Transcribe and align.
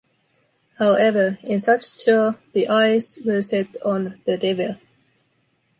However, 0.79 1.37
in 1.43 1.59
such 1.59 1.93
tour, 1.95 2.35
the 2.53 2.67
eyes 2.69 3.19
were 3.23 3.43
set 3.43 3.79
on 3.83 4.19
“The 4.25 4.35
Devil”. 4.35 4.77